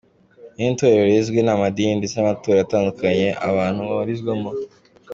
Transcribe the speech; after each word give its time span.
Irindi 0.57 0.77
torero 0.79 1.03
rizwi, 1.09 1.39
ni 1.43 1.51
amadini 1.55 1.97
ndetse 1.99 2.15
n’amatorero 2.15 2.61
atandukanye 2.65 3.27
abantu 3.49 3.79
babarizwamo. 3.87 4.49